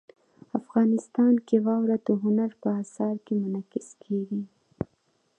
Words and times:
افغانستان 0.59 1.33
کې 1.47 1.57
واوره 1.65 1.97
د 2.07 2.09
هنر 2.23 2.51
په 2.61 2.69
اثار 2.81 3.15
کې 3.25 3.33
منعکس 3.41 3.87
کېږي. 4.03 4.41